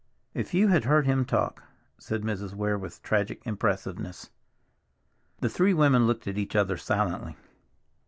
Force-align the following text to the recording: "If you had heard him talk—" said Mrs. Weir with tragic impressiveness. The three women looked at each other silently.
"If 0.33 0.55
you 0.55 0.69
had 0.69 0.85
heard 0.85 1.05
him 1.05 1.25
talk—" 1.25 1.61
said 1.99 2.23
Mrs. 2.23 2.55
Weir 2.55 2.75
with 2.75 3.03
tragic 3.03 3.45
impressiveness. 3.45 4.31
The 5.41 5.47
three 5.49 5.75
women 5.75 6.07
looked 6.07 6.25
at 6.25 6.39
each 6.39 6.55
other 6.55 6.75
silently. 6.75 7.35